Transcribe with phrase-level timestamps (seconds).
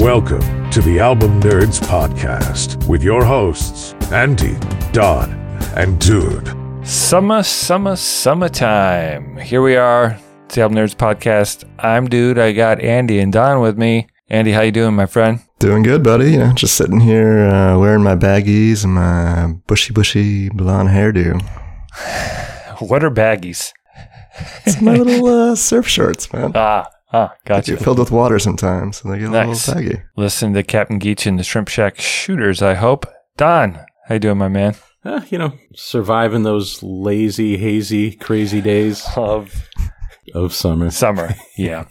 [0.00, 4.56] Welcome to the Album Nerds Podcast with your hosts, Andy,
[4.92, 5.30] Don,
[5.76, 6.56] and Dude.
[6.88, 9.36] Summer, summer, summertime.
[9.36, 10.18] Here we are.
[10.46, 11.68] It's the Album Nerds Podcast.
[11.78, 12.38] I'm Dude.
[12.38, 14.06] I got Andy and Don with me.
[14.30, 15.40] Andy, how you doing, my friend?
[15.58, 16.32] Doing good, buddy.
[16.32, 21.42] You know, just sitting here uh, wearing my baggies and my bushy, bushy blonde hairdo.
[22.80, 23.74] What are baggies?
[24.64, 26.52] It's my little uh, surf shorts, man.
[26.54, 27.70] Ah, ah, They gotcha.
[27.72, 30.02] get filled with water sometimes, so they get a little baggy.
[30.16, 33.06] Listen to Captain Geech and the Shrimp Shack Shooters, I hope.
[33.36, 34.74] Don, how you doing, my man?
[35.04, 39.66] Uh, you know, surviving those lazy, hazy, crazy days Of
[40.34, 40.90] of summer.
[40.90, 41.34] summer.
[41.58, 41.86] Yeah.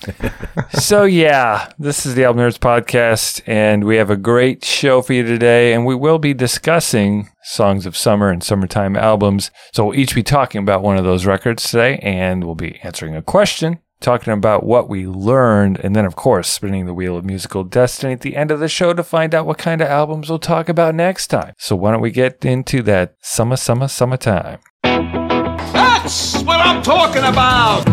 [0.72, 5.14] so, yeah, this is the Album Nerds Podcast, and we have a great show for
[5.14, 5.74] you today.
[5.74, 9.52] And we will be discussing songs of summer and summertime albums.
[9.74, 13.16] So, we'll each be talking about one of those records today, and we'll be answering
[13.16, 17.26] a question, talking about what we learned, and then, of course, spinning the wheel of
[17.26, 20.30] musical destiny at the end of the show to find out what kind of albums
[20.30, 21.54] we'll talk about next time.
[21.58, 24.60] So, why don't we get into that summer, summer, summertime?
[24.84, 27.86] That's what I'm talking about!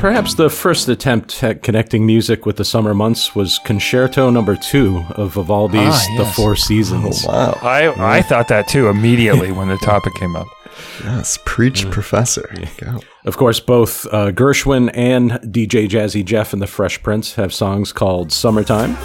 [0.00, 5.04] Perhaps the first attempt at connecting music with the summer months was Concerto Number Two
[5.10, 6.24] of Vivaldi's Ah, The.
[6.24, 7.26] Four Seasons.
[7.26, 7.58] Wow.
[7.60, 10.46] I, I thought that too immediately when the topic came up.
[11.04, 12.52] Yes, preach, professor.
[12.78, 13.00] Go.
[13.24, 17.92] Of course, both uh, Gershwin and DJ Jazzy Jeff and the Fresh Prince have songs
[17.92, 18.96] called Summertime.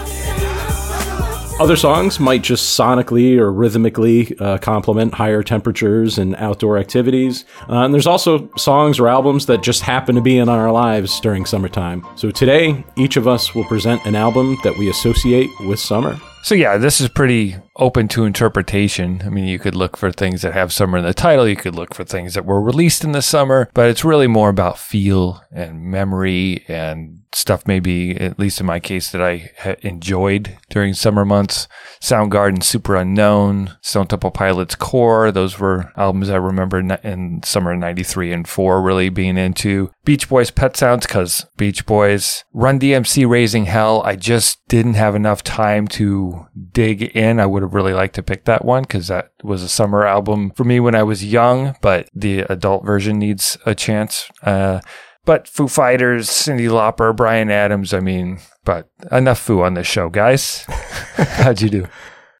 [1.57, 7.45] Other songs might just sonically or rhythmically uh, complement higher temperatures and outdoor activities.
[7.69, 11.17] Uh, and there's also songs or albums that just happen to be in our lives
[11.21, 12.05] during summertime.
[12.17, 16.19] So today, each of us will present an album that we associate with summer.
[16.43, 19.21] So yeah, this is pretty open to interpretation.
[19.25, 21.47] I mean, you could look for things that have summer in the title.
[21.47, 24.49] You could look for things that were released in the summer, but it's really more
[24.49, 27.67] about feel and memory and stuff.
[27.67, 31.67] Maybe at least in my case that I ha- enjoyed during summer months.
[32.01, 35.31] Soundgarden, Superunknown, Stone Temple Pilots, Core.
[35.31, 39.91] Those were albums I remember in, summer '93 and four really being into.
[40.05, 44.01] Beach Boys, Pet Sounds, because Beach Boys, Run DMC, Raising Hell.
[44.03, 47.39] I just didn't have enough time to dig in.
[47.39, 50.51] I would have really liked to pick that one because that was a summer album
[50.51, 54.29] for me when I was young, but the adult version needs a chance.
[54.43, 54.79] Uh,
[55.25, 57.93] but Foo Fighters, Cyndi Lauper, Bryan Adams.
[57.93, 60.65] I mean, but enough Foo on this show, guys.
[61.17, 61.87] How'd you do?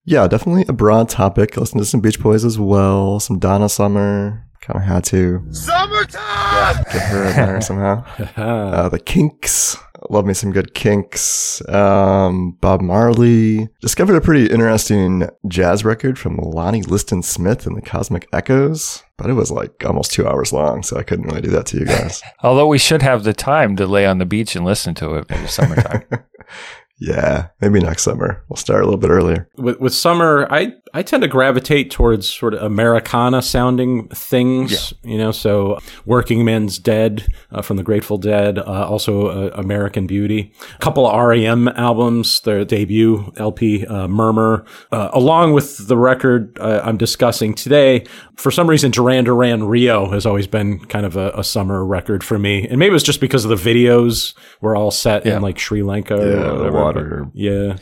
[0.06, 1.58] Yeah, definitely a broad topic.
[1.58, 4.46] Listen to some Beach Boys as well, some Donna Summer.
[4.62, 6.84] Kind of had to Summertime!
[6.92, 8.04] get her in there somehow.
[8.36, 9.78] Uh, the Kinks.
[10.10, 11.68] Love me some good Kinks.
[11.70, 13.70] Um, Bob Marley.
[13.82, 19.30] Discovered a pretty interesting jazz record from Lonnie Liston Smith and the Cosmic Echoes, but
[19.30, 21.86] it was like almost two hours long, so I couldn't really do that to you
[21.86, 22.22] guys.
[22.44, 25.30] Although we should have the time to lay on the beach and listen to it
[25.30, 26.04] in the summertime.
[27.00, 28.44] yeah, maybe next summer.
[28.50, 29.50] We'll start a little bit earlier.
[29.58, 35.18] With, with summer, I, I tend to gravitate towards sort of Americana sounding things, you
[35.18, 40.54] know, so Workingman's Dead uh, from the Grateful Dead, uh, also uh, American Beauty.
[40.74, 44.64] A couple of REM albums, their debut LP, uh, Murmur,
[44.94, 48.06] uh, along with the record uh, I'm discussing today.
[48.38, 52.24] For some reason, Duran Duran Rio has always been kind of a, a summer record
[52.24, 52.66] for me.
[52.70, 55.36] And maybe it was just because of the videos were all set Yeah.
[55.36, 56.72] in like Sri Lanka Yeah, or whatever.
[56.84, 57.28] water.
[57.34, 57.76] Yeah.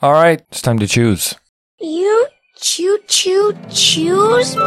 [0.00, 1.34] All right, it's time to choose.
[1.82, 2.26] You
[2.56, 4.62] choo choo choose me?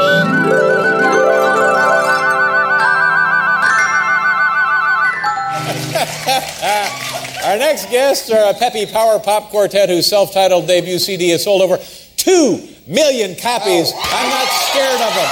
[7.43, 11.61] Our next guests are a peppy power pop quartet whose self-titled debut CD has sold
[11.61, 11.77] over
[12.17, 13.91] two million copies.
[13.93, 14.01] Oh.
[14.11, 15.29] I'm not scared of them.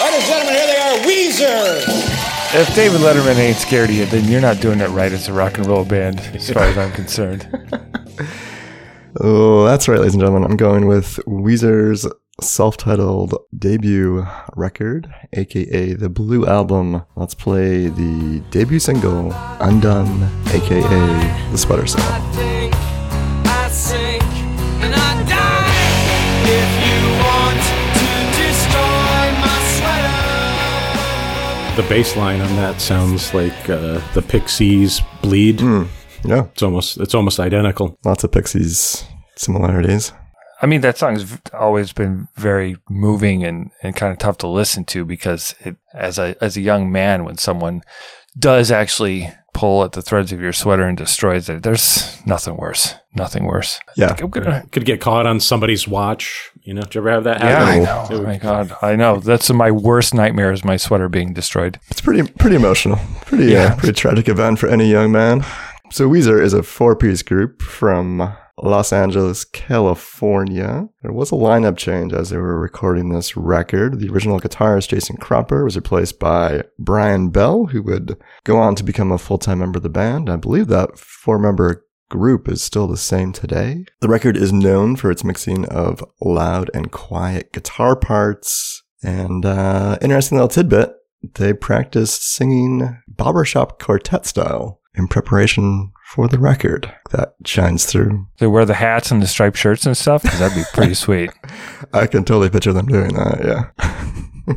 [0.00, 2.60] Ladies and gentlemen, here they are, Weezer.
[2.60, 5.32] If David Letterman ain't scared of you, then you're not doing it right as a
[5.32, 7.48] rock and roll band, as far as I'm concerned.
[9.20, 10.50] Oh, that's right, ladies and gentlemen.
[10.50, 12.04] I'm going with Weezer's
[12.40, 14.26] self-titled debut
[14.56, 17.04] record, aka the Blue Album.
[17.14, 20.80] Let's play the debut single, Undone, aka
[21.52, 22.02] the Sweater Song.
[22.02, 24.24] I sink
[24.82, 25.70] and I die
[26.50, 27.62] if you want
[28.00, 28.10] to
[28.42, 30.18] destroy my sweater.
[31.80, 35.62] The bass line on that sounds like uh, the Pixies "Bleed."
[36.24, 37.98] Yeah, It's almost it's almost identical.
[38.04, 39.04] lots of Pixies
[39.36, 40.12] similarities.
[40.62, 44.48] I mean, that song's v- always been very moving and, and kind of tough to
[44.48, 47.82] listen to because it, as a as a young man, when someone
[48.38, 52.94] does actually pull at the threads of your sweater and destroys it, there's nothing worse.
[53.14, 53.78] Nothing worse.
[53.96, 56.50] Yeah, I'm gonna, Could get caught on somebody's watch.
[56.62, 57.82] You know, did you ever have that yeah, I happen?
[57.84, 58.06] know.
[58.10, 59.16] Oh would- my God, I know.
[59.20, 61.78] That's my worst nightmare is my sweater being destroyed.
[61.90, 62.98] it's pretty pretty emotional.
[63.26, 63.64] Pretty Yeah.
[63.74, 65.44] uh, pretty tragic event for any young man.
[65.90, 70.88] So Weezer is a four-piece group from Los Angeles, California.
[71.02, 74.00] There was a lineup change as they were recording this record.
[74.00, 78.82] The original guitarist Jason Cropper was replaced by Brian Bell, who would go on to
[78.82, 80.30] become a full-time member of the band.
[80.30, 83.84] I believe that four-member group is still the same today.
[84.00, 88.82] The record is known for its mixing of loud and quiet guitar parts.
[89.02, 90.94] And uh, interesting little tidbit,
[91.34, 96.94] they practiced singing barbershop quartet style in preparation for the record.
[97.10, 98.26] That shines through.
[98.38, 101.30] They wear the hats and the striped shirts and stuff because that'd be pretty sweet.
[101.92, 103.72] I can totally picture them doing that,
[104.48, 104.54] yeah.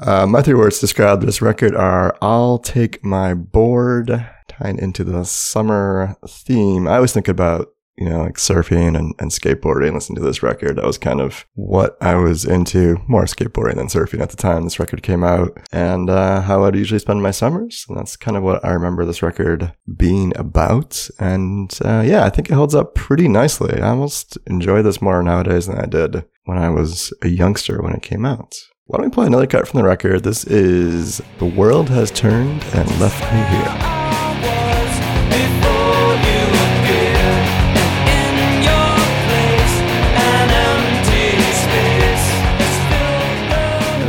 [0.00, 5.04] uh, my three words to describe this record are I'll take my board, tying into
[5.04, 6.88] the summer theme.
[6.88, 7.68] I always think about
[8.00, 10.76] you know, like surfing and, and skateboarding, listening to this record.
[10.76, 14.64] That was kind of what I was into, more skateboarding than surfing at the time
[14.64, 17.84] this record came out, and uh, how I'd usually spend my summers.
[17.88, 21.10] And that's kind of what I remember this record being about.
[21.18, 23.78] And uh, yeah, I think it holds up pretty nicely.
[23.80, 27.92] I almost enjoy this more nowadays than I did when I was a youngster when
[27.92, 28.54] it came out.
[28.86, 30.24] Why don't we play another cut from the record?
[30.24, 34.00] This is The World Has Turned and Left Me Here.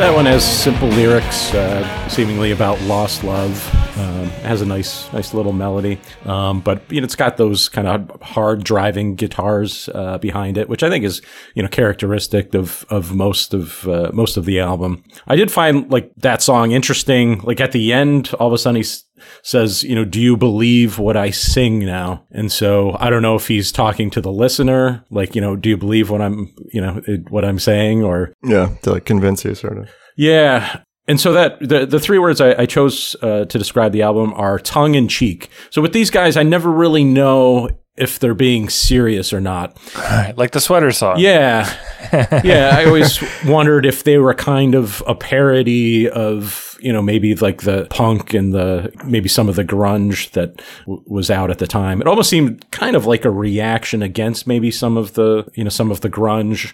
[0.01, 3.69] That one has simple lyrics, uh, seemingly about lost love.
[4.00, 7.88] Um, has a nice, nice little melody, um, but you know, it's got those kind
[7.88, 11.21] of hard driving guitars uh, behind it, which I think is
[11.53, 15.03] you know characteristic of of most of uh, most of the album.
[15.27, 17.42] I did find like that song interesting.
[17.42, 19.03] Like at the end, all of a sudden he s-
[19.44, 22.25] says, you know, do you believe what I sing now?
[22.31, 25.69] And so I don't know if he's talking to the listener, like you know, do
[25.69, 29.44] you believe what I'm, you know, it- what I'm saying, or Yeah, to like convince
[29.45, 29.89] you, sort of.
[30.18, 30.81] yeah.
[31.07, 34.33] And so that the, the three words I, I chose uh, to describe the album
[34.35, 35.50] are tongue in cheek.
[35.71, 39.77] So with these guys, I never really know if they're being serious or not.
[40.38, 41.15] like the sweater song.
[41.19, 41.67] Yeah.
[42.44, 42.75] yeah.
[42.77, 47.61] I always wondered if they were kind of a parody of, you know, maybe like
[47.61, 51.67] the punk and the, maybe some of the grunge that w- was out at the
[51.67, 52.01] time.
[52.01, 55.69] It almost seemed kind of like a reaction against maybe some of the, you know,
[55.69, 56.73] some of the grunge.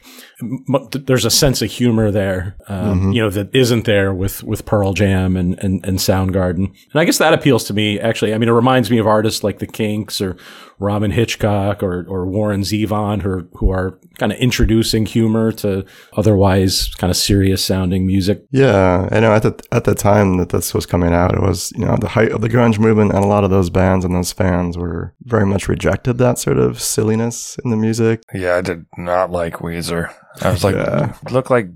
[1.06, 4.94] There's a sense of humor there, um, you know, that isn't there with, with Pearl
[4.94, 6.66] Jam and, and, and Soundgarden.
[6.92, 8.34] And I guess that appeals to me, actually.
[8.34, 10.38] I mean, it reminds me of artists like the Kinks or
[10.80, 15.86] Robyn Hitchcock or, or Warren Zevon who, are- who are kind of introducing humor to
[16.16, 18.44] otherwise kind of serious sounding music.
[18.52, 21.72] Yeah, I know at the at the time that this was coming out, it was
[21.76, 24.16] you know the height of the grunge movement, and a lot of those bands and
[24.16, 28.22] those fans were very much rejected that sort of silliness in the music.
[28.34, 30.14] Yeah, I did not like Weezer.
[30.42, 31.14] I was like, Yeah.
[31.32, 31.68] look like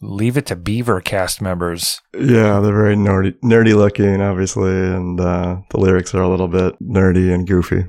[0.00, 2.00] Leave It to Beaver cast members.
[2.14, 6.74] Yeah, they're very nerdy, nerdy looking, obviously, and uh, the lyrics are a little bit
[6.82, 7.84] nerdy and goofy.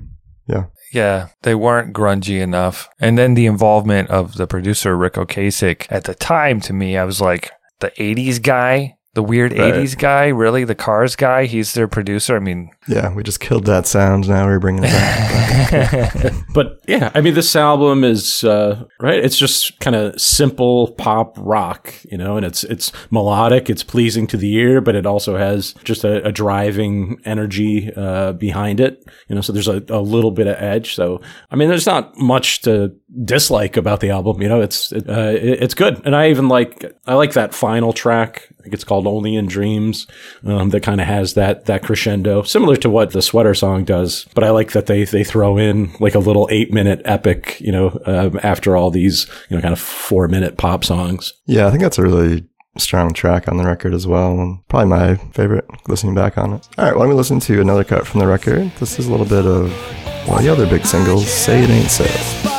[0.47, 2.87] Yeah, Yeah, they weren't grungy enough.
[2.99, 7.03] And then the involvement of the producer, Ric Ocasek, at the time to me, I
[7.03, 9.73] was like, the 80s guy, the weird Right.
[9.73, 10.63] 80s guy, really?
[10.63, 11.45] The Cars guy?
[11.45, 12.35] He's their producer?
[12.35, 14.29] I mean, yeah, we just killed that sound.
[14.29, 16.33] Now we're bringing it back.
[16.53, 19.23] But yeah, I mean, this album is uh, right.
[19.23, 24.27] It's just kind of simple pop rock, you know, and it's it's melodic, it's pleasing
[24.27, 29.03] to the ear, but it also has just a, a driving energy uh, behind it,
[29.27, 29.41] you know.
[29.41, 30.93] So there's a, a little bit of edge.
[30.95, 34.61] So I mean, there's not much to dislike about the album, you know.
[34.61, 38.47] It's it, uh, it's good, and I even like I like that final track.
[38.59, 40.07] I think it's called "Only in Dreams,"
[40.45, 44.25] um, that kind of has that that crescendo, similar to what the Sweater song does.
[44.33, 47.71] But I like that they they throw in like a little eight minute epic, you
[47.71, 51.33] know, um, after all these you know kind of four minute pop songs.
[51.45, 52.45] yeah, I think that's a really
[52.77, 56.67] strong track on the record as well, and probably my favorite listening back on it.
[56.77, 58.71] All right, why don't we listen to another cut from the record?
[58.79, 59.71] This is a little bit of
[60.27, 62.56] one of the other big singles, "Say It Ain't So."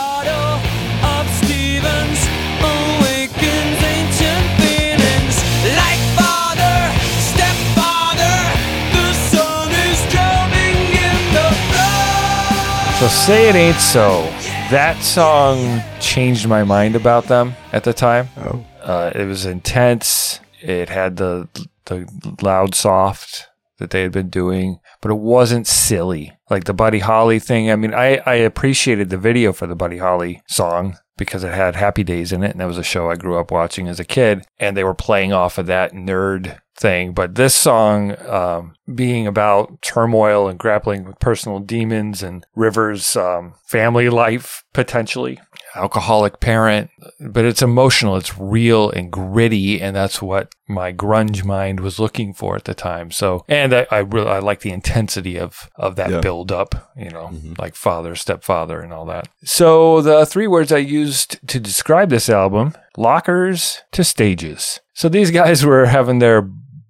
[13.08, 14.22] So say it ain't so.
[14.70, 18.28] That song changed my mind about them at the time.
[18.38, 20.40] Oh, Uh, it was intense.
[20.60, 21.48] It had the
[21.86, 22.06] the
[22.42, 23.48] loud soft
[23.78, 27.70] that they had been doing, but it wasn't silly like the Buddy Holly thing.
[27.70, 31.76] I mean, I I appreciated the video for the Buddy Holly song because it had
[31.76, 34.04] Happy Days in it, and that was a show I grew up watching as a
[34.04, 37.12] kid, and they were playing off of that nerd thing.
[37.12, 43.54] But this song, um, being about turmoil and grappling with personal demons and River's um,
[43.66, 45.38] family life potentially,
[45.74, 51.80] alcoholic parent, but it's emotional, it's real and gritty, and that's what my grunge mind
[51.80, 53.10] was looking for at the time.
[53.10, 56.20] So, and I, I really I like the intensity of of that Yeah.
[56.20, 59.28] build up, you know, like father, stepfather, and all that.
[59.44, 64.80] So the three words I used to describe this album: lockers to stages.
[64.94, 66.48] So these guys were having their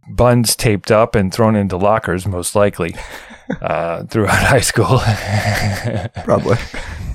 [0.08, 2.94] buns taped up and thrown into lockers, most likely,
[3.62, 5.00] uh, throughout high school.
[6.24, 6.56] Probably.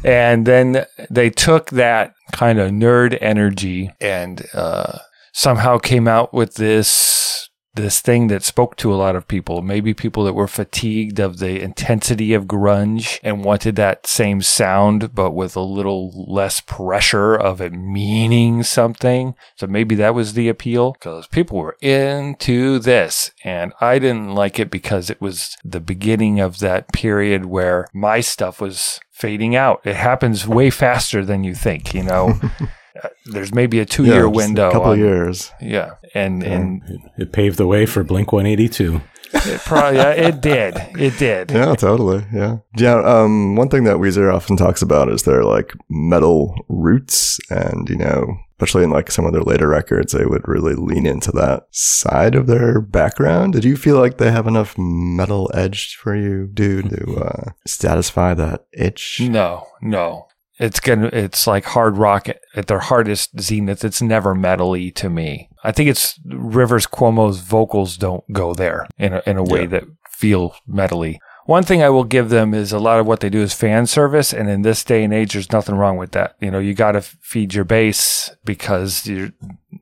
[0.04, 5.00] and then they took that kind of nerd energy and uh,
[5.32, 9.94] somehow came out with this this thing that spoke to a lot of people maybe
[9.94, 15.32] people that were fatigued of the intensity of grunge and wanted that same sound but
[15.32, 19.36] with a little less pressure of it meaning something.
[19.56, 20.94] So maybe that was the appeal.
[20.94, 26.40] Because people were into this and i didn't like it because it was the beginning
[26.40, 29.82] of that period where my stuff was fading out.
[29.86, 32.40] It happens way faster than you think you know
[33.02, 35.52] Uh, there's maybe a two Yeah, year window A couple on- years.
[35.62, 36.82] yeah and and
[37.18, 39.02] It paved the way for Blink 182.
[39.34, 42.24] it probably yeah, it did it did Yeah, totally.
[42.32, 42.58] Yeah.
[42.78, 43.02] Yeah.
[43.04, 47.96] Um, one thing that Weezer often talks about is their like metal roots and, you
[47.98, 51.66] know, especially in like some of their later records, they would really lean into that
[51.72, 53.54] side of their background.
[53.54, 58.36] Did you feel like they have enough metal edge for you, dude, to uh, satisfy
[58.36, 59.20] that itch?
[59.20, 60.28] No, no.
[60.60, 61.10] It's gonna.
[61.12, 63.84] It's like hard rock at their hardest zenith.
[63.84, 65.50] It's never metally to me.
[65.64, 69.68] I think it's Rivers Cuomo's vocals don't go there in a, in a way Yeah.
[69.68, 71.18] that feel metally.
[71.46, 73.86] One thing I will give them is a lot of what they do is fan
[73.86, 76.36] service, and in this day and age, there's nothing wrong with that.
[76.40, 79.32] You know, you got to feed your base because your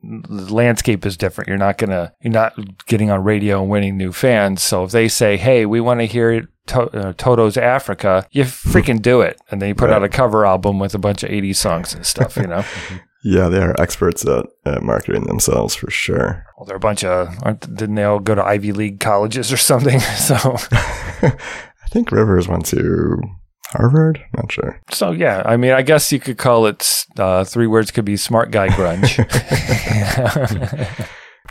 [0.02, 1.46] the landscape is different.
[1.48, 2.54] You're not gonna, you're not
[2.86, 4.62] getting on radio and winning new fans.
[4.62, 9.00] So if they say, "Hey, we want to hear to- uh, Toto's Africa," you freaking
[9.00, 11.56] do it, and then you put out a cover album with a bunch of '80s
[11.56, 12.36] songs and stuff.
[12.36, 12.64] You know,
[13.24, 16.44] Yeah, they are experts at, at marketing themselves for sure.
[16.58, 19.56] well, they're a bunch of, aren't, didn't they all go to Ivy League colleges or
[19.56, 20.00] something?
[20.16, 20.34] So,
[20.72, 23.20] I think Rivers went to
[23.66, 24.22] Harvard.
[24.36, 24.80] Not sure.
[24.90, 28.16] so yeah, I mean, I guess you could call it uh, three words could be
[28.16, 29.18] smart guy grunge.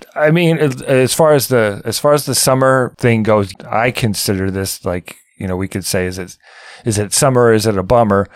[0.16, 4.50] I mean, as- far as the as far as the summer thing goes, I consider
[4.52, 6.38] this like you know we could say is it
[6.86, 8.28] is it summer or is it a bummer?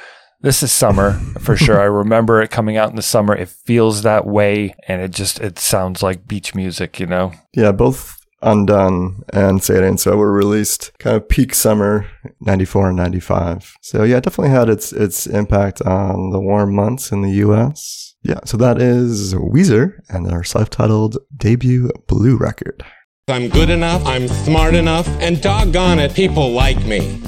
[0.42, 1.80] This is summer for sure.
[1.80, 3.36] I remember it coming out in the summer.
[3.36, 7.34] It feels that way, and it just it sounds like beach music, you know.
[7.54, 8.16] Yeah, both
[8.46, 12.08] Undone and Say It Ain't So were released kind of peak summer,
[12.42, 13.74] 94 and 95.
[13.82, 18.16] So yeah, it definitely had its, its impact on the warm months in the US.
[18.24, 22.84] Yeah, so that is Weezer and their self-titled debut Blue record.
[23.28, 27.20] I'm good enough, I'm smart enough, and doggone it, people like me.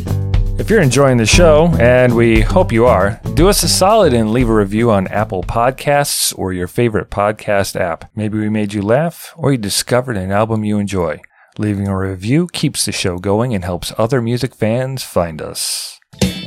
[0.59, 4.31] If you're enjoying the show, and we hope you are, do us a solid and
[4.31, 8.09] leave a review on Apple Podcasts or your favorite podcast app.
[8.15, 11.21] Maybe we made you laugh, or you discovered an album you enjoy.
[11.59, 15.99] Leaving a review keeps the show going and helps other music fans find us.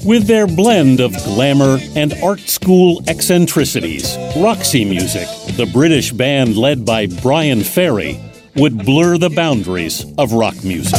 [0.04, 6.84] With their blend of glamour and art school eccentricities, Roxy Music, the British band led
[6.84, 8.20] by Bryan Ferry,
[8.56, 10.98] would blur the boundaries of rock music.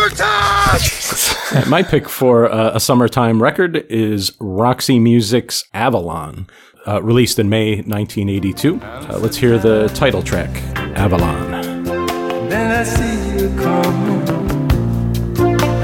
[1.68, 6.46] My pick for uh, a summertime record is Roxy Music's Avalon,
[6.86, 8.80] uh, released in May 1982.
[8.80, 10.48] Uh, let's hear the title track,
[10.96, 11.84] Avalon.
[12.48, 14.22] Then I see you coming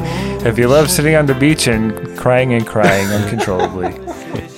[0.47, 3.91] If you love sitting on the beach and crying and crying uncontrollably,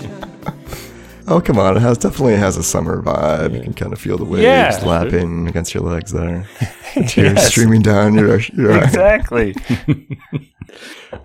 [1.29, 1.77] Oh, come on.
[1.77, 3.53] It has definitely has a summer vibe.
[3.55, 4.79] You can kind of feel the waves Yeah.
[4.83, 6.47] lapping against your legs there.
[7.07, 9.55] Tears streaming down your, your exactly.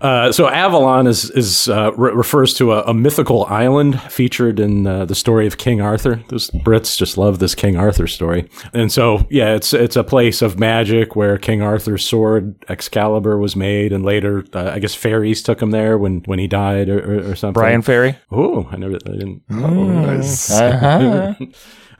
[0.01, 4.87] Uh, so Avalon is is uh, re- refers to a, a mythical island featured in
[4.87, 6.23] uh, the story of King Arthur.
[6.29, 10.41] Those Brits just love this King Arthur story, and so yeah, it's it's a place
[10.41, 15.43] of magic where King Arthur's sword Excalibur was made, and later uh, I guess fairies
[15.43, 17.53] took him there when when he died or, or, or something.
[17.61, 18.17] Bryan Ferry.
[18.33, 19.43] Oh, I never, I didn't.
[19.51, 20.51] Oh, nice.
[20.51, 21.35] Uh-huh.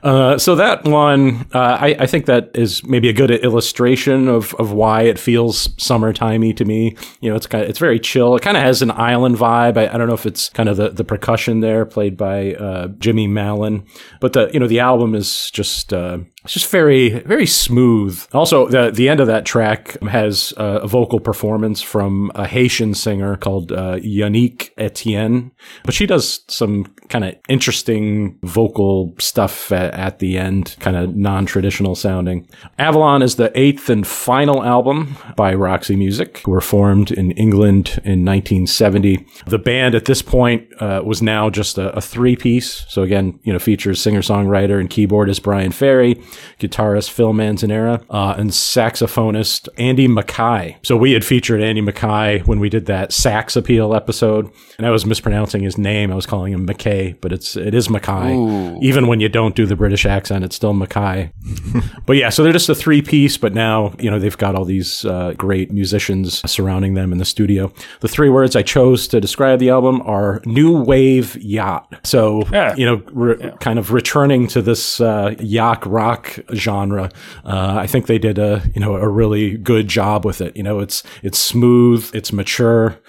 [0.03, 4.53] Uh, so that one, uh, I, I think that is maybe a good illustration of,
[4.55, 6.95] of why it feels summertimey to me.
[7.21, 8.35] You know, it's kind of, it's very chill.
[8.35, 9.77] It kind of has an island vibe.
[9.77, 12.89] I, I don't know if it's kind of the, the percussion there played by uh,
[12.99, 13.87] Jimmy Maelen,
[14.21, 18.23] but the you know the album is just uh, It's just very, very smooth.
[18.31, 22.93] Also, the the end of that track has uh, a vocal performance from a Haitian
[22.93, 25.51] singer called uh, Yannick Etienne,
[25.83, 31.15] but she does some kind of interesting vocal stuff at, at the end, kind of
[31.15, 32.47] non traditional sounding.
[32.77, 37.99] Avalon is the eighth and final album by Roxy Music, who were formed in England
[38.03, 39.25] in 1970.
[39.47, 42.85] The band at this point uh, was now just a, a three piece.
[42.87, 46.21] So again, you know, features singer songwriter and keyboardist Bryan Ferry
[46.59, 50.77] guitarist Phil Manzanera, uh, and saxophonist Andy Mackay.
[50.83, 54.91] So we had featured Andy Mackay when we did that sax appeal episode, and I
[54.91, 56.11] was mispronouncing his name.
[56.11, 58.33] I was calling him McKay, but it's it is Mackay.
[58.35, 58.79] Ooh.
[58.81, 61.31] Even when you don't do the British accent, it's still Mackay.
[62.05, 64.65] but yeah, so they're just a three piece, but now you know they've got all
[64.65, 67.71] these uh, great musicians surrounding them in the studio.
[68.01, 71.99] The three words I chose to describe the album are new wave yacht.
[72.03, 72.75] So Yeah.
[72.75, 77.11] you know, re- kind of returning to this uh, yacht rock genre.
[77.43, 80.55] Uh, I think they did a you know a really good job with it.
[80.55, 82.99] You know, it's it's smooth, it's mature.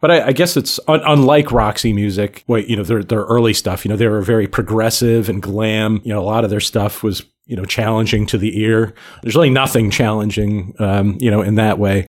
[0.00, 2.42] But I, I guess it's un- unlike Roxy music.
[2.48, 3.84] Wait, you know, their their early stuff.
[3.84, 6.00] You know, they were very progressive and glam.
[6.04, 8.94] You know, a lot of their stuff was you know challenging to the ear.
[9.22, 12.06] There's really nothing challenging, um, you know, in that way.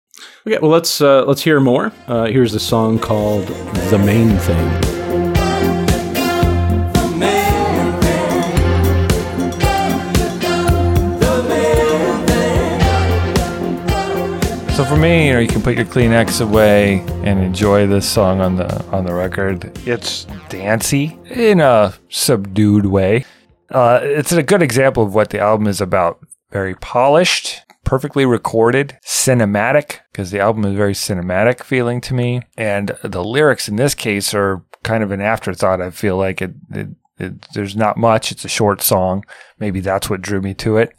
[0.47, 1.91] Okay, well let's uh, let's hear more.
[2.07, 3.45] Uh, here's a song called
[3.89, 4.92] "The Main Thing."
[14.83, 18.57] So for me, you you can put your Kleenex away and enjoy this song on
[18.57, 19.71] the on the record.
[19.87, 23.23] It's dancey in a subdued way.
[23.69, 26.19] Uh, it's a good example of what the album is about.
[26.51, 32.41] Very polished, perfectly recorded, cinematic, because the album is very cinematic feeling to me.
[32.57, 35.79] And the lyrics in this case are kind of an afterthought.
[35.79, 38.33] I feel like it, it, it there's not much.
[38.33, 39.23] It's a short song.
[39.59, 40.93] Maybe that's what drew me to it.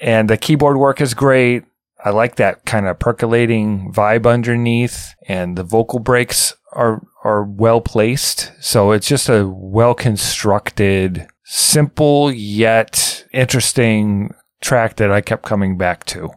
[0.00, 1.64] And the keyboard work is great.
[2.04, 7.80] I like that kind of percolating vibe underneath, and the vocal breaks are are well
[7.80, 8.52] placed.
[8.60, 16.04] So it's just a well constructed, simple yet interesting track that I kept coming back
[16.06, 16.30] to.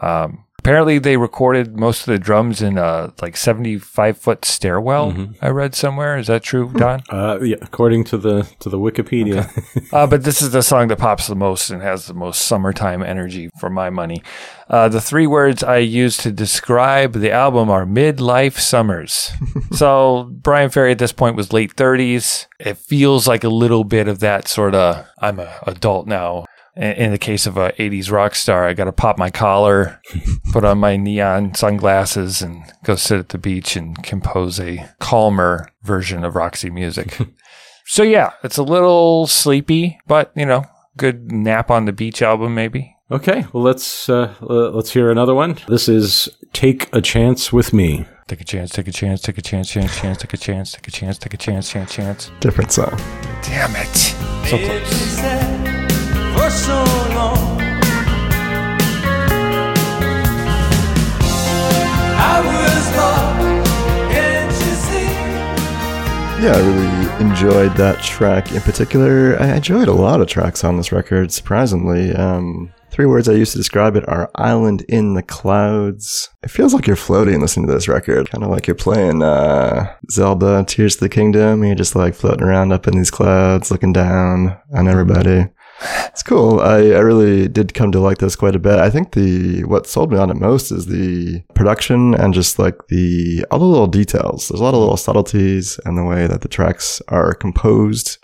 [0.00, 5.10] Um, apparently, they recorded most of the drums in a like seventy five foot stairwell.
[5.42, 6.16] I read somewhere.
[6.16, 7.02] Is that true, Don?
[7.10, 9.50] Uh, yeah, according to the to the Wikipedia.
[9.92, 13.02] uh, but this is the song that pops the most and has the most summertime
[13.02, 14.22] energy for my money.
[14.68, 19.32] Uh, the three words I use to describe the album are midlife summers.
[19.72, 22.46] so Bryan Ferry at this point was late 30s.
[22.58, 26.46] It feels like a little bit of that sort of I'm an adult now.
[26.76, 30.00] In in the case of a 80s rock star, I got to pop my collar,
[30.52, 35.68] put on my neon sunglasses, and go sit at the beach and compose a calmer
[35.82, 37.18] version of Roxy music.
[37.84, 40.64] So yeah, it's a little sleepy, but you know,
[40.96, 42.96] good nap on the beach album maybe.
[43.10, 45.58] Okay, well let's uh, uh, let's hear another one.
[45.68, 49.42] This is "Take a Chance with Me." Take a chance, take a chance, take a
[49.42, 52.30] chance, chance, a chance, take a chance, take a chance, take a chance, chance, chance.
[52.40, 52.96] Different song.
[53.42, 53.94] Damn it.
[54.48, 55.51] So close.
[56.52, 56.84] So
[57.14, 57.52] long.
[66.42, 69.40] Yeah, I really enjoyed that track in particular.
[69.40, 72.12] I enjoyed a lot of tracks on this record, surprisingly.
[72.12, 76.30] Um, three words I used to describe it are island in the clouds.
[76.42, 79.94] It feels like you're floating listening to this record, kind of like you're playing uh,
[80.10, 81.62] Zelda Tears of the Kingdom.
[81.62, 85.46] You're just like floating around up in these clouds, looking down on everybody.
[86.08, 86.60] It's cool.
[86.60, 88.78] I, I really did come to like this quite a bit.
[88.78, 92.76] I think the what sold me on it most is the production and just like
[92.88, 94.48] the all the little details.
[94.48, 98.18] There's a lot of little subtleties and the way that the tracks are composed.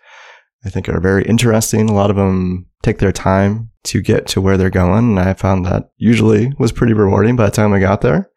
[0.65, 1.89] I think are very interesting.
[1.89, 5.33] A lot of them take their time to get to where they're going, and I
[5.35, 8.29] found that usually was pretty rewarding by the time I got there.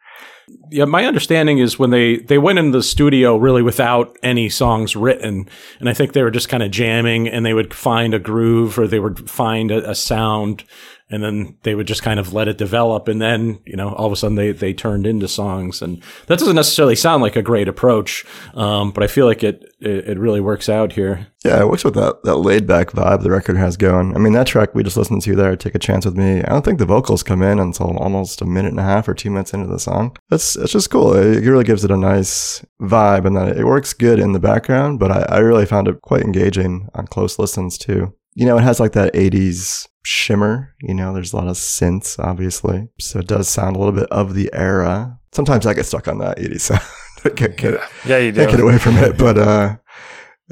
[0.73, 4.95] Yeah, my understanding is when they they went into the studio really without any songs
[4.95, 5.49] written,
[5.81, 8.79] and I think they were just kind of jamming, and they would find a groove
[8.79, 10.63] or they would find a, a sound,
[11.11, 14.07] and then they would just kind of let it develop, and then you know all
[14.07, 17.41] of a sudden they they turned into songs, and that doesn't necessarily sound like a
[17.41, 21.27] great approach, um, but I feel like it, it it really works out here.
[21.43, 24.15] Yeah, it works with that, that laid back vibe the record has going.
[24.15, 26.49] I mean, that track we just listened to there, Take a Chance with Me, I
[26.49, 29.31] don't think the vocals come in until almost a minute and a half or two
[29.31, 30.15] minutes into the song.
[30.29, 31.15] That's, it's just cool.
[31.15, 34.99] It really gives it a nice vibe and then it works good in the background,
[34.99, 38.13] but I, I really found it quite engaging on close listens too.
[38.33, 40.73] You know, it has like that 80s shimmer.
[40.81, 42.89] You know, there's a lot of synths, obviously.
[42.99, 45.19] So it does sound a little bit of the era.
[45.31, 46.81] Sometimes I get stuck on that 80s sound.
[47.25, 48.57] I can't get, Yeah, you can't do.
[48.57, 49.17] get away from it.
[49.17, 49.75] But, uh,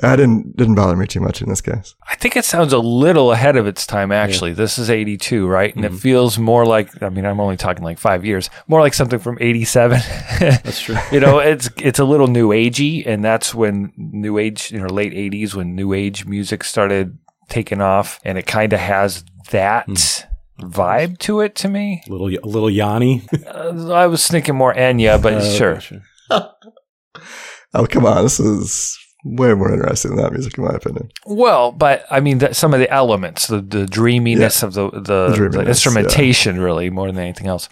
[0.04, 1.96] I didn't didn't bother me too much in this case.
[2.08, 4.12] I think it sounds a little ahead of its time.
[4.12, 4.58] Actually, yeah.
[4.58, 5.76] this is '82, right?
[5.76, 5.96] And mm-hmm.
[5.96, 7.02] it feels more like.
[7.02, 8.50] I mean, I'm only talking like five years.
[8.68, 10.00] More like something from '87.
[10.40, 10.96] that's true.
[11.12, 14.88] you know, it's it's a little new agey, and that's when new age, you know,
[14.88, 17.18] late '80s when new age music started
[17.50, 19.88] taking off, and it kind of has that.
[19.88, 20.26] Mm
[20.62, 22.04] vibe to it to me.
[22.08, 23.24] A little, little Yanni.
[23.48, 25.80] uh, I was thinking more Enya, but uh, sure.
[25.80, 26.02] sure.
[26.30, 31.10] oh come on, this is way more interesting than that music, in my opinion.
[31.26, 34.68] Well, but I mean, the, some of the elements, the, the dreaminess yeah.
[34.68, 36.62] of the the, the, the instrumentation, yeah.
[36.62, 37.70] really more than anything else.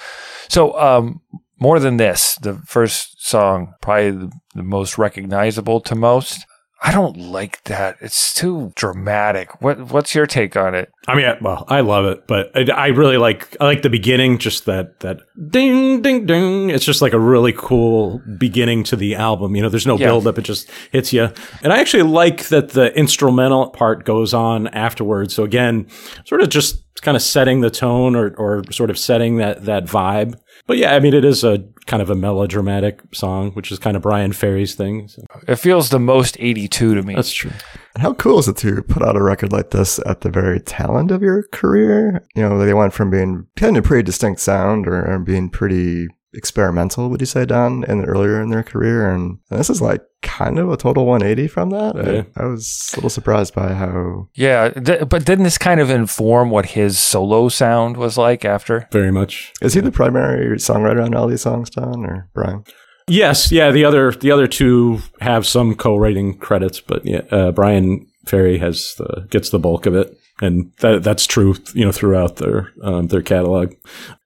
[0.50, 1.22] So, um,
[1.60, 6.46] more than this, the first song, probably the, the most recognizable to most.
[6.82, 7.98] I don't like that.
[8.02, 9.62] It's too dramatic.
[9.62, 10.92] What What's your take on it?
[11.08, 14.38] I mean, well, I love it, but I, I, really like I like the beginning.
[14.38, 16.70] Just that that ding ding ding.
[16.70, 19.56] It's just like a really cool beginning to the album.
[19.56, 20.08] You know, there's no yeah.
[20.08, 20.38] build up.
[20.38, 21.32] It just hits you.
[21.64, 25.34] And I actually like that the instrumental part goes on afterwards.
[25.34, 25.88] So again,
[26.26, 29.86] sort of just kind of setting the tone or or sort of setting that that
[29.86, 30.40] vibe.
[30.68, 33.96] But yeah, I mean, it is a kind of a melodramatic song, which is kind
[33.96, 35.08] of Bryan Ferry's thing.
[35.08, 35.24] So.
[35.48, 37.16] It feels the most 82 to me.
[37.16, 37.52] That's true.
[37.96, 40.98] How cool is it to put out a record like this at the very tail
[40.98, 42.22] end of your career?
[42.36, 46.10] You know, they went from being kind of pretty distinct sound or, or being pretty
[46.34, 49.10] experimental, would you say, Don, in earlier in their career?
[49.10, 51.96] And, and this is like kind of a total 180 from that.
[51.96, 52.24] Yeah.
[52.36, 54.30] I, I, was a little surprised by how.
[54.34, 58.88] Yeah, th- but didn't this kind of inform what his solo sound was like after?
[58.92, 59.54] Very much.
[59.62, 62.64] Is he the primary songwriter on all these songs, Don, or Brian?
[63.08, 63.72] Yes, yeah.
[63.72, 68.96] The other the other two have some co-writing credits, but yeah, uh, Bryan Ferry has
[68.98, 73.08] the, gets the bulk of it and that that's true, you know, throughout their um,
[73.08, 73.74] their catalog.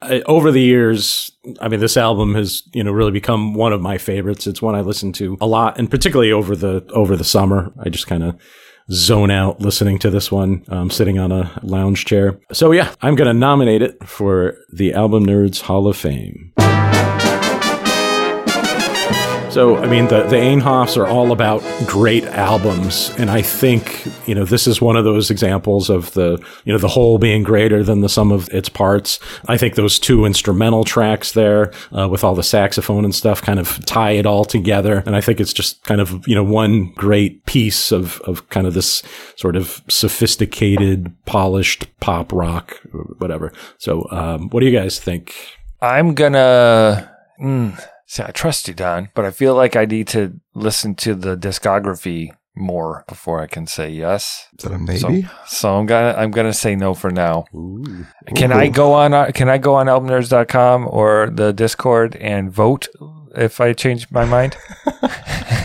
[0.02, 3.82] I, over the years, I mean, this album has you know really become one of
[3.82, 4.48] my favorites.
[4.48, 7.90] It's one I listen to a lot, and particularly over the over the summer, I
[7.90, 8.40] just kind of
[8.92, 12.40] zone out listening to this one, um, sitting on a lounge chair.
[12.52, 16.52] So yeah, I'm gonna nominate it for the Album Nerds Hall of Fame.
[19.52, 23.14] So, I mean, the, the Einhoffs are all about great albums.
[23.18, 26.80] And I think, you know, this is one of those examples of the, you know,
[26.80, 29.20] the whole being greater than the sum of its parts.
[29.50, 33.60] I think those two instrumental tracks there, uh, with all the saxophone and stuff kind
[33.60, 35.04] of tie it all together.
[35.06, 38.66] And I think it's just kind of, you know, one great piece of, of kind
[38.66, 39.04] of this
[39.36, 42.80] sort of sophisticated, polished pop rock,
[43.18, 43.52] whatever.
[43.80, 45.36] So, um, what do you guys think?
[45.82, 47.12] I'm gonna,
[47.42, 47.78] mm,
[48.12, 51.38] See, I trust you, Don, but I feel like I need to listen to the
[51.38, 54.50] discography more before I can say yes.
[54.60, 55.00] Is that a maybe?
[55.00, 57.45] So, so I'm gonna I'm gonna say no for now.
[57.56, 58.06] Ooh.
[58.36, 58.56] Can Ooh.
[58.56, 62.89] I go on uh, can I go on albumnerds.com or the Discord and vote
[63.34, 64.58] if I change my mind?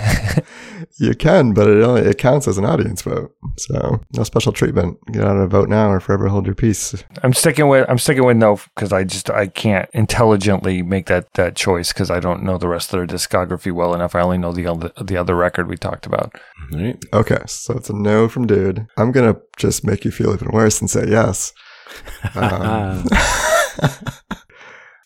[0.99, 3.35] You can, but it only it counts as an audience vote.
[3.59, 4.99] So no special treatment.
[5.13, 6.95] Get out of a vote now or forever hold your peace.
[7.23, 11.33] I'm sticking with I'm sticking with no because I just I can't intelligently make that
[11.35, 14.15] that choice because I don't know the rest of their discography well enough.
[14.15, 16.35] I only know the other the other record we talked about.
[16.73, 16.97] Right.
[17.13, 18.87] Okay, so it's a no from dude.
[18.97, 21.53] I'm gonna just make you feel even worse and say yes.
[22.35, 23.05] Um,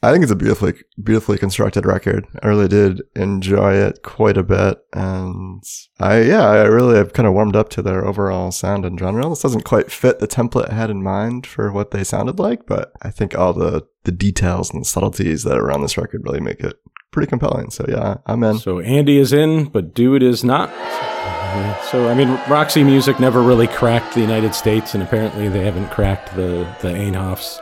[0.03, 2.27] I think it's a beautifully, beautifully constructed record.
[2.43, 5.63] I really did enjoy it quite a bit, and
[5.99, 9.29] I, yeah, I really have kind of warmed up to their overall sound in general.
[9.29, 12.65] This doesn't quite fit the template I had in mind for what they sounded like,
[12.67, 16.41] but I think all the the details and subtleties that are on this record really
[16.41, 17.71] make it pretty compelling.
[17.71, 18.59] So yeah, I'm in.
[18.59, 20.71] So Andy is in, but Dude is not.
[20.71, 21.87] Mm-hmm.
[21.89, 25.91] So I mean, Roxy Music never really cracked the United States, and apparently they haven't
[25.91, 27.61] cracked the the Einhoffs.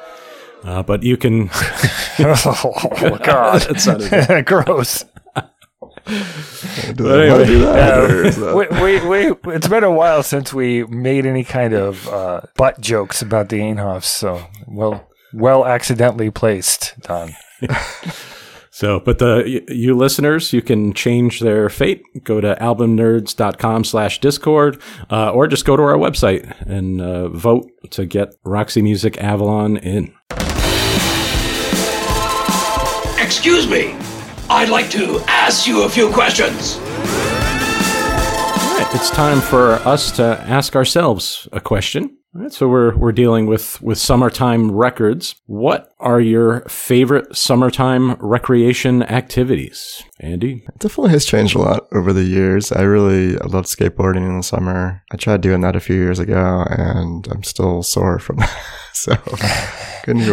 [0.63, 1.51] Uh, but you can.
[2.19, 5.05] oh God, that gross.
[6.89, 12.41] Anyway, we, we, we, it's been a while since we made any kind of uh,
[12.57, 17.35] butt jokes about the Einhoffs, so well, well, accidentally placed, Don.
[18.79, 22.01] So, but the you listeners, you can change their fate.
[22.23, 27.69] Go to albumnerds.com slash discord, uh, or just go to our website and uh, vote
[27.91, 30.15] to get Roxy Music Avalon in.
[33.39, 33.95] Excuse me.
[34.51, 36.77] I'd like to ask you a few questions.
[36.77, 36.83] All
[38.77, 42.19] right, it's time for us to ask ourselves a question.
[42.35, 45.37] All right, so we're we're dealing with with summertime records.
[45.47, 50.65] What are your favorite summertime recreation activities, Andy?
[50.67, 52.73] It definitely has changed a lot over the years.
[52.73, 55.05] I really loved skateboarding in the summer.
[55.13, 58.51] I tried doing that a few years ago, and I'm still sore from that.
[58.95, 59.15] so,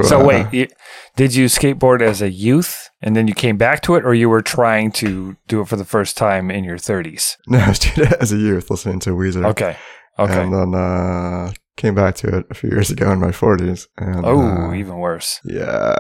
[0.02, 0.68] so wait, you,
[1.16, 4.30] Did you skateboard as a youth and then you came back to it, or you
[4.30, 7.38] were trying to do it for the first time in your 30s?
[7.48, 9.46] No, I was doing it as a youth, listening to Weezer.
[9.46, 9.78] Okay.
[10.20, 10.42] Okay.
[10.42, 13.88] And then uh, came back to it a few years ago in my 40s.
[13.98, 15.40] And, oh, uh, even worse.
[15.46, 15.96] Yeah,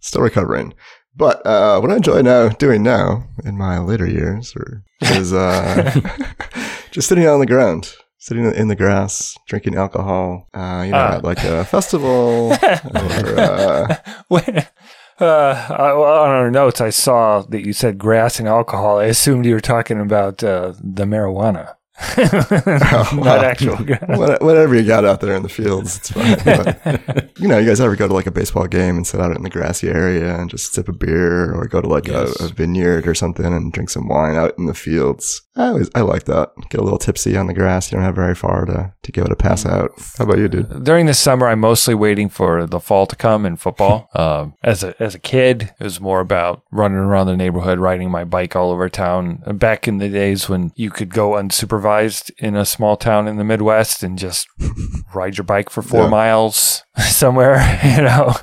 [0.00, 0.74] still recovering.
[1.16, 5.92] But uh, what I enjoy now doing now in my later years or, is uh,
[6.90, 7.94] just sitting on the ground,
[8.24, 10.48] sitting in the grass, drinking alcohol.
[10.54, 11.16] Uh, you know, Ah.
[11.16, 12.52] at like a festival.
[12.62, 13.96] or, uh,
[14.28, 14.64] When-
[15.20, 18.98] uh, on our notes, I saw that you said grass and alcohol.
[18.98, 21.74] I assumed you were talking about uh, the marijuana,
[22.16, 24.18] not actual grass.
[24.40, 26.34] whatever you got out there in the fields, it's fine.
[26.44, 29.34] But, you know, you guys ever go to like a baseball game and sit out
[29.36, 32.40] in the grassy area and just sip a beer, or go to like Yes.
[32.40, 35.42] a, a vineyard or something and drink some wine out in the fields?
[35.56, 36.50] I always I like that.
[36.70, 37.90] Get a little tipsy on the grass.
[37.92, 39.90] You don't have very far to to give it a pass out.
[40.18, 40.82] How about you, dude?
[40.84, 44.08] During the summer, I'm mostly waiting for the fall to come in football.
[44.14, 48.10] Um, as a as a kid, it was more about running around the neighborhood, riding
[48.10, 49.42] my bike all over town.
[49.58, 51.83] Back in the days when you could go unsupervised
[52.38, 54.46] in a small town in the Midwest and just
[55.14, 56.08] ride your bike for four Yeah.
[56.08, 58.34] miles somewhere, you know,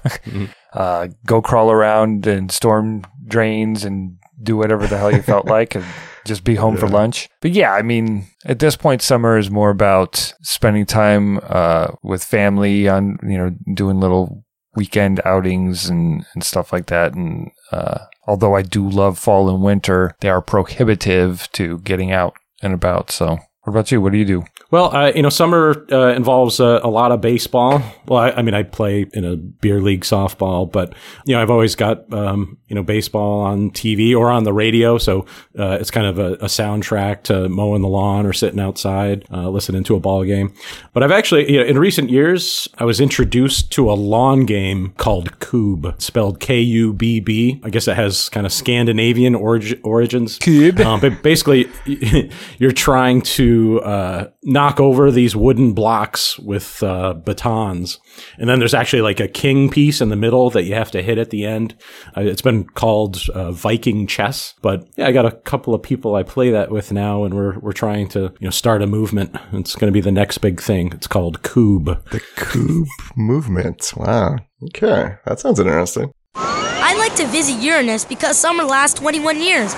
[0.73, 5.75] uh, go crawl around and storm drains and do whatever the hell you felt like
[5.75, 5.85] and
[6.25, 7.29] just be home for lunch.
[7.41, 12.23] But yeah, I mean, at this point, summer is more about spending time uh, with
[12.23, 14.43] family on, you know, doing little
[14.75, 17.13] weekend outings and, and stuff like that.
[17.13, 22.33] And uh, although I do love fall and winter, they are prohibitive to getting out
[22.61, 23.11] and about.
[23.11, 24.01] So, what about you?
[24.01, 24.43] What do you do?
[24.71, 27.83] Well, uh, you know, summer uh, involves uh, a lot of baseball.
[28.07, 30.95] Well, I, I mean, I play in a beer league softball, but
[31.25, 34.97] you know, I've always got um, you know baseball on TV or on the radio,
[34.97, 35.27] so
[35.59, 39.47] uh, it's kind of a, a soundtrack to mowing the lawn or sitting outside uh,
[39.47, 40.55] listening to a ball game.
[40.93, 44.93] But I've actually, you know, in recent years, I was introduced to a lawn game
[44.97, 47.61] called Cube, spelled K-U-B-B.
[47.63, 50.39] I guess it has kind of Scandinavian orig- origins.
[50.39, 50.79] Cube.
[50.79, 51.69] Um, but basically,
[52.57, 57.99] you're trying to uh, knock over these wooden blocks with uh, batons,
[58.37, 61.01] and then there's actually like a king piece in the middle that you have to
[61.01, 61.75] hit at the end.
[62.15, 66.15] Uh, it's been called uh, Viking chess, but yeah, I got a couple of people
[66.15, 69.35] I play that with now, and we're we're trying to you know start a movement.
[69.53, 70.91] It's going to be the next big thing.
[70.93, 71.85] It's called Cube.
[72.11, 73.93] The Coob movement.
[73.95, 74.37] Wow.
[74.63, 76.11] Okay, that sounds interesting.
[76.35, 79.73] I'd like to visit Uranus because summer lasts 21 years.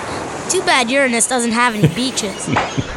[0.48, 2.48] Too bad Uranus doesn't have any beaches.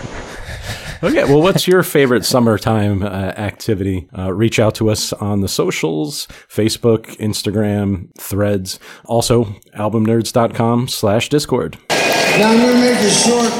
[1.03, 3.07] Okay, well, what's your favorite summertime uh,
[3.37, 4.09] activity?
[4.17, 8.79] Uh, reach out to us on the socials, Facebook, Instagram, threads.
[9.05, 9.45] Also,
[9.77, 11.77] albumnerds.com slash discord.
[11.89, 13.51] Now I'm gonna make a short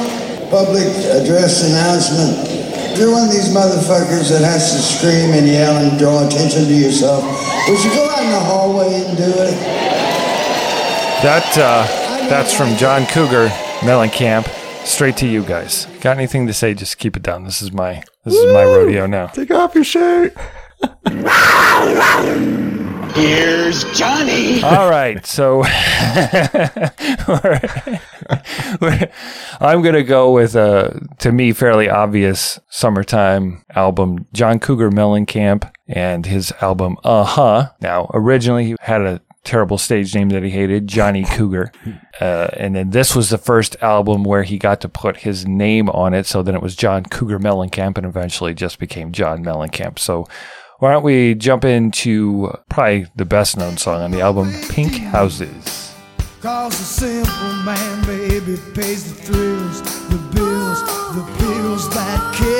[0.50, 2.48] public address announcement.
[2.92, 6.64] If you're one of these motherfuckers that has to scream and yell and draw attention
[6.64, 7.22] to yourself,
[7.68, 9.54] would you go out in the hallway and do it?
[11.22, 11.86] That uh,
[12.28, 13.46] that's from John Cougar,
[13.80, 14.57] Mellencamp.
[14.88, 15.86] Straight to you guys.
[16.00, 16.72] Got anything to say?
[16.74, 17.44] Just keep it down.
[17.44, 19.26] This is my this is my rodeo now.
[19.28, 20.34] Take off your shirt.
[23.14, 24.62] Here's Johnny.
[24.62, 25.58] All right, so
[27.28, 27.98] we're-
[28.80, 29.08] we're-
[29.60, 36.24] I'm gonna go with a to me fairly obvious summertime album, John Cougar Mellencamp, and
[36.26, 37.70] his album Uh Huh.
[37.80, 41.72] Now, originally he had a terrible stage name that he hated, Johnny Cougar,
[42.20, 45.88] uh, and then this was the first album where he got to put his name
[45.90, 46.26] on it.
[46.26, 49.98] So then it was John Cougar Mellencamp, and eventually just became John Mellencamp.
[49.98, 50.26] So.
[50.80, 55.92] Why don't we jump into probably the best known song on the album, Pink Houses?
[56.40, 60.80] Cause a simple man, baby, pays the thrills, the bills,
[61.16, 62.58] the pills that kill.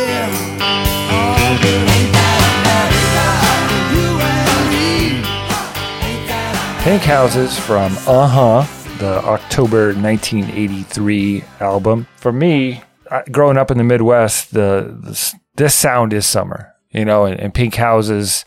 [6.88, 12.07] Pink Houses from Uh Huh, the October 1983 album.
[12.16, 12.83] For me,
[13.31, 17.53] growing up in the Midwest, the this, this sound is summer, you know, and, and
[17.53, 18.42] Pink Houses,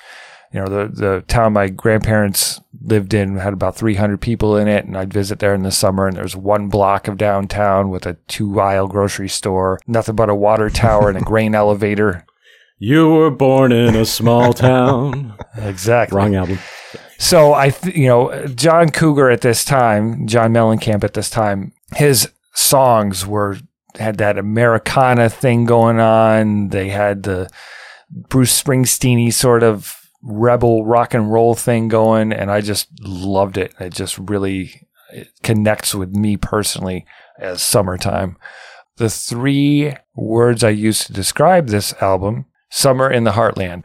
[0.52, 4.86] you know, the, the town my grandparents lived in had about 300 people in it,
[4.86, 8.18] and I'd visit there in the summer, and there's one block of downtown with a
[8.28, 12.26] two aisle grocery store, nothing but a water tower and a grain elevator.
[12.80, 15.36] You were born in a small town.
[15.58, 16.18] Exactly.
[16.18, 16.58] Wrong album.
[17.18, 21.74] So I, th- you know, John Cougar at this time, John Mellencamp at this time,
[21.96, 23.58] his songs were
[24.00, 26.70] had that Americana thing going on.
[26.70, 27.50] They had the
[28.10, 33.74] Bruce Springsteen sort of rebel rock and roll thing going, and I just loved it.
[33.80, 37.06] It just really it connects with me personally
[37.40, 38.38] as summertime.
[38.98, 43.84] The three words I used to describe this album: "Summer in the Heartland."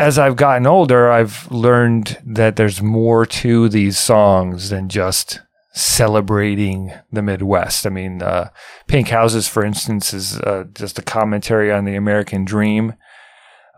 [0.00, 5.40] As I've gotten older, I've learned that there's more to these songs than just
[5.74, 7.86] celebrating the Midwest.
[7.86, 8.48] I mean, uh,
[8.86, 12.94] Pink Houses, for instance, is uh, just a commentary on the American dream,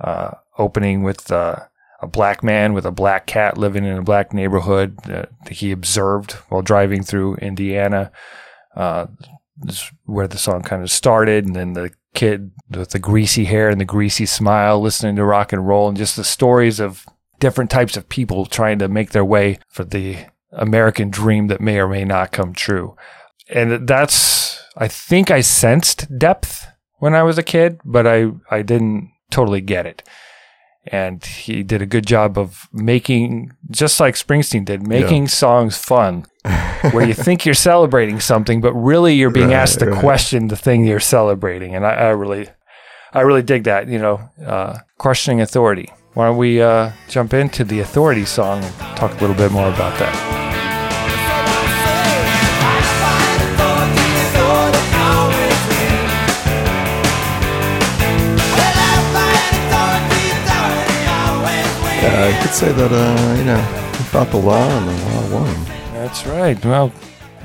[0.01, 1.57] uh, opening with uh,
[2.01, 6.33] a black man with a black cat living in a black neighborhood that he observed
[6.51, 8.13] while driving through Indiana.
[8.77, 9.07] Uh,
[9.67, 13.69] is where the song kind of started, and then the kid with the greasy hair
[13.69, 17.07] and the greasy smile listening to rock and roll, and just the stories of
[17.41, 20.17] different types of people trying to make their way for the
[20.53, 22.97] American dream that may or may not come true.
[23.49, 26.67] And that's, I think I sensed depth
[26.99, 30.03] when I was a kid, but I, I didn't totally get it.
[30.87, 35.29] And he did a good job of making, just like Springsteen did, making Yeah.
[35.29, 36.27] songs fun,
[36.91, 40.01] where you think you're celebrating something, but really you're being Right, asked to right.
[40.01, 41.75] question the thing you're celebrating.
[41.75, 42.49] And I, I really,
[43.13, 45.93] I really dig that, you know, uh, questioning authority.
[46.15, 49.69] Why don't we uh, jump into the authority song and talk a little bit more
[49.69, 50.39] about that?
[62.03, 63.61] Yeah, I could say that, uh, you know,
[63.97, 65.82] he fought the law and the law won.
[66.03, 66.65] That's right.
[66.65, 66.93] Well,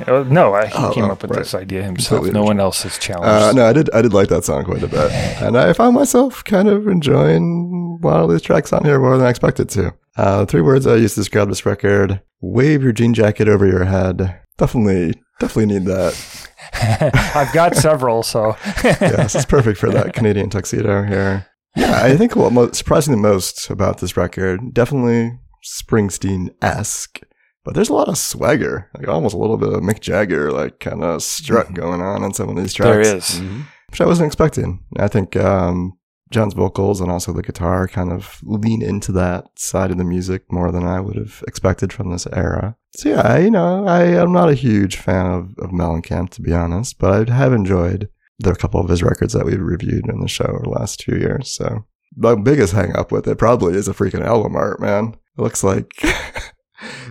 [0.08, 1.40] uh, no, I, he Oh, came oh, up with right.
[1.40, 2.20] this idea himself.
[2.22, 3.28] Completely no one else has challenged.
[3.28, 3.90] Uh, no, I did.
[3.94, 8.00] I did like that song quite a bit, and I found myself kind of enjoying
[8.04, 9.94] a lot of these tracks on here more than I expected to.
[10.18, 13.86] Uh, three words I used to describe this record: "Wave your jean jacket over your
[13.86, 16.50] head." Definitely, definitely need that.
[17.36, 21.46] I've got several, so yeah, this is perfect for that Canadian tuxedo here.
[21.76, 27.20] Yeah, I think what mo- surprising the most about this record, definitely Springsteen esque,
[27.68, 30.80] but there's a lot of swagger, like almost a little bit of Mick Jagger, like
[30.80, 33.34] kind of strut going on in some of these there tracks.
[33.34, 33.42] is.
[33.90, 34.86] which I wasn't expecting.
[34.98, 35.98] I think um,
[36.32, 40.50] John's vocals and also the guitar kind of lean into that side of the music
[40.50, 42.78] more than I would have expected from this era.
[42.96, 46.42] So yeah, I, you know, I am not a huge fan of, of Mellencamp to
[46.42, 50.22] be honest, but I have enjoyed the couple of his records that we've reviewed in
[50.22, 51.54] the show over the last two years.
[51.54, 51.84] So
[52.16, 55.18] the biggest hang up with it probably is a freaking album art, man.
[55.38, 55.92] It looks like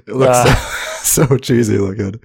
[0.07, 1.01] it looks Ah.
[1.03, 2.21] so, so cheesy looking.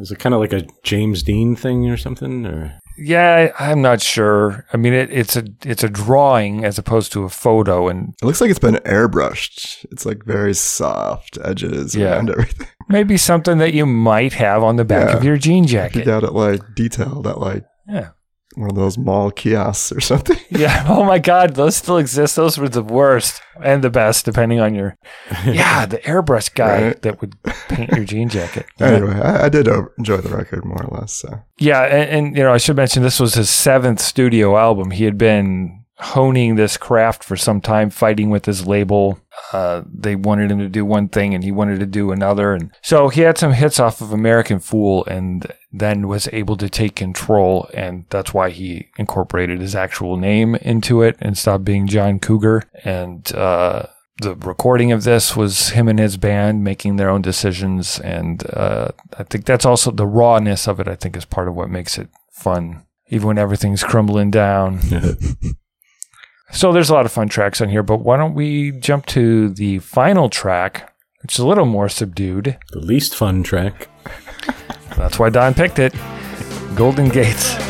[0.00, 2.46] Is it kind of like a James Dean thing or something?
[2.46, 4.64] Or Yeah, I, I'm not sure.
[4.72, 8.24] I mean, it, it's a it's a drawing as opposed to a photo, and It
[8.26, 9.84] looks like it's been airbrushed.
[9.90, 12.14] It's like very soft edges Yeah.
[12.14, 12.66] around everything.
[12.88, 15.16] maybe something that you might have on the back Yeah.
[15.16, 16.04] of your jean You jacket.
[16.06, 18.10] got it like detailed at like Yeah.
[18.58, 20.36] One of those mall kiosks or something.
[20.50, 20.86] Yeah.
[20.88, 22.34] Oh my God, those still exist.
[22.34, 24.96] Those were the worst and the best, depending on your.
[25.44, 27.02] Yeah, the airbrush guy Right.
[27.02, 28.66] that would paint your jean jacket.
[28.80, 29.68] Anyway, I, I did
[29.98, 31.12] enjoy the record more or less.
[31.12, 34.90] So Yeah, and, and you know, I should mention this was his seventh studio album.
[34.90, 39.18] He had been honing this craft for some time, fighting with his label.
[39.52, 42.70] Uh, they wanted him to do one thing, and he wanted to do another, and
[42.82, 46.94] so he had some hits off of American Fool, and then was able to take
[46.94, 52.18] control, and that's why he incorporated his actual name into it and stopped being John
[52.18, 52.64] Cougar.
[52.84, 53.86] And uh,
[54.20, 58.90] the recording of this was him and his band making their own decisions, and uh,
[59.18, 60.88] I think that's also the rawness of it.
[60.88, 64.80] I think is part of what makes it fun, even when everything's crumbling down.
[66.58, 69.48] so there's a lot of fun tracks on here, but why don't we jump to
[69.50, 70.92] the final track,
[71.22, 72.58] which is a little more subdued.
[72.72, 73.86] the least fun track.
[74.96, 75.94] That's why Don picked it.
[76.74, 77.54] Golden Gates.
[77.54, 77.62] Don't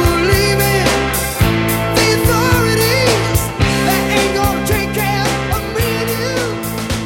[0.00, 0.88] believe it.
[1.94, 3.40] The authorities,
[3.84, 6.08] they ain't gonna take care of me and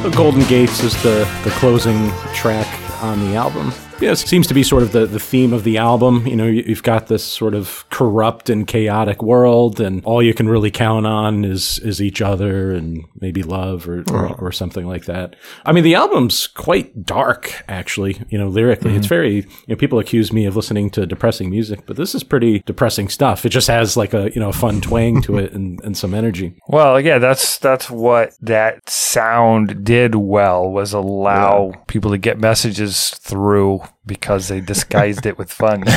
[0.05, 0.09] you.
[0.09, 2.67] The Golden Gates is the, the closing track
[3.03, 3.73] on the album.
[3.99, 6.27] Yeah, it seems to be sort of the, the theme of the album.
[6.27, 10.35] You know, you- you've got this sort of corrupt and chaotic world, and all you
[10.35, 14.85] can really count on is is each other and maybe love or, or, or something
[14.85, 15.35] like that.
[15.65, 18.21] I mean, the album's quite dark, actually.
[18.29, 19.09] You know, lyrically, it's mhm.
[19.09, 19.35] very.
[19.37, 23.09] You know, people accuse me of listening to depressing music, but this is pretty depressing
[23.09, 23.45] stuff.
[23.45, 26.13] It just has like a you know a fun twang to it and, and some
[26.13, 26.53] energy.
[26.67, 33.09] Well, yeah, that's that's what that sound did well was allow people to get messages
[33.09, 35.83] through because they disguised it with fun.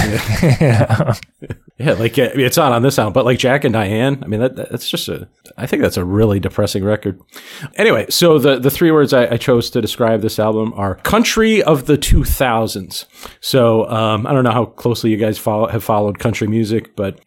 [0.60, 1.14] Yeah.
[1.80, 4.22] Yeah, like it's not on this album, but like Jack and Diane.
[4.22, 5.26] I mean, that, that's just a.
[5.56, 7.18] I think that's a really depressing record.
[7.76, 11.62] Anyway, so the the three words I, I chose to describe this album are "country
[11.62, 13.06] of the 2000s."
[13.40, 17.18] So um, I don't know how closely you guys follow, have followed country music, but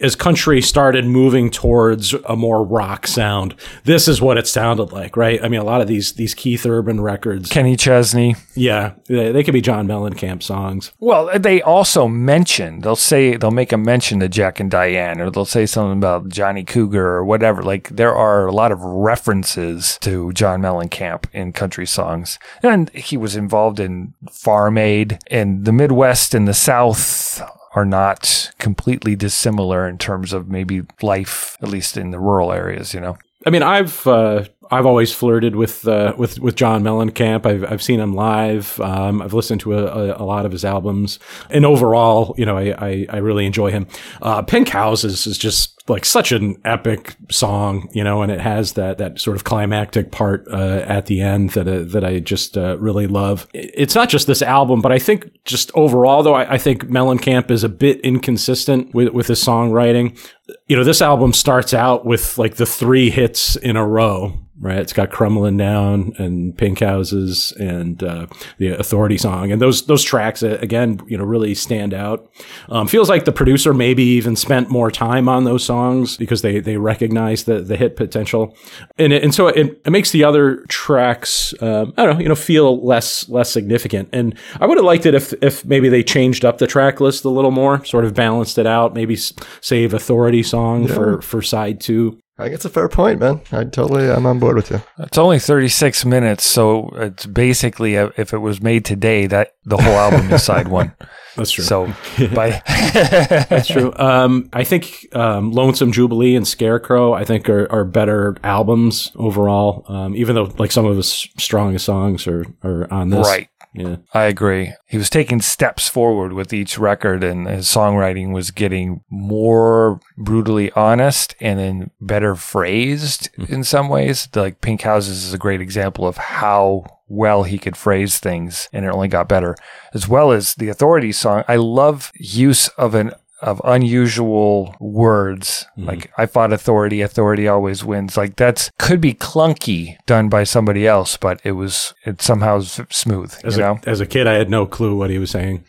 [0.00, 5.16] as country started moving towards a more rock sound, this is what it sounded like,
[5.16, 5.42] right?
[5.42, 8.36] I mean, a lot of these these Keith Urban records, Kenny Chesney.
[8.54, 10.92] yeah, they, they could be John Mellencamp songs.
[10.98, 15.30] Well, they also mention they'll say they'll make a mention to Jack and Diane, or
[15.30, 17.62] they'll say something about Johnny Cougar or whatever.
[17.62, 23.16] Like there are a lot of references to John Mellencamp in country songs, and he
[23.16, 27.42] was involved in Farm Aid, and the Midwest and the South
[27.78, 32.92] are not completely dissimilar in terms of maybe life, at least in the rural areas.
[32.92, 33.18] You know.
[33.46, 37.46] I mean, I've uh, I've always flirted with uh, with with John Mellencamp.
[37.46, 38.80] I've I've seen him live.
[38.80, 41.20] Um, I've listened to a, a, a lot of his albums,
[41.50, 43.86] and overall, you know, I I, I really enjoy him.
[44.20, 48.74] Uh, Pink Houses is just like such an epic song, you know, and it has
[48.74, 52.56] that that sort of climactic part uh, at the end that uh, that I just
[52.56, 53.48] uh, really love.
[53.52, 57.50] It's not just this album, but I think just overall, though, I, I think Mellencamp
[57.50, 60.18] is a bit inconsistent with with his songwriting.
[60.66, 64.78] You know, this album starts out with like the three hits in a row, right?
[64.78, 68.26] It's got Crumbling Down and Pink Houses and uh,
[68.58, 72.30] the Authority song, and those those tracks uh, again, you know, really stand out.
[72.68, 75.77] Um, feels like the producer maybe even spent more time on those songs
[76.16, 78.56] because they they recognize the the hit potential,
[78.98, 82.28] and it, and so it, it makes the other tracks um, I don't know, you
[82.28, 84.08] know, feel less less significant.
[84.12, 87.24] And I would have liked it if if maybe they changed up the track list
[87.24, 89.16] a little more, sort of balanced it out, maybe
[89.60, 90.94] save Authority song Yeah.
[90.94, 92.18] for for side two.
[92.38, 93.40] I think it's a fair point, man.
[93.50, 94.80] I totally, I'm on board with you.
[94.98, 99.76] It's only 36 minutes, so it's basically uh if it was made today, that the
[99.76, 100.94] whole album is side one.
[101.34, 101.64] That's true.
[101.64, 101.86] So,
[102.34, 103.92] by That's true.
[103.96, 109.84] Um, I think um, Lonesome Jubilee and Scarecrow, I think, are, are better albums overall.
[109.88, 113.26] Um, even though like some of his strongest songs are, are on this.
[113.26, 113.48] Right.
[113.74, 113.96] Yeah.
[114.14, 114.74] I agree.
[114.86, 120.72] He was taking steps forward with each record, and his songwriting was getting more brutally
[120.72, 123.52] honest and then better phrased mm-hmm.
[123.52, 124.28] in some ways.
[124.34, 128.84] Like Pink Houses is a great example of how well he could phrase things, and
[128.84, 129.56] it only got better.
[129.94, 135.88] As well as the Authority song, I love use of an of unusual words mm-hmm.
[135.88, 138.16] like I fought authority, authority always wins.
[138.16, 143.34] Like that's could be clunky done by somebody else, but it was it somehow smooth.
[143.44, 145.64] As you a, know, as a kid, I had no clue what he was saying.